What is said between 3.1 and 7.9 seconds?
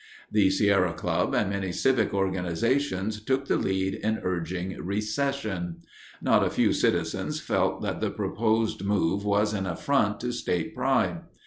took the lead in urging recession. Not a few citizens felt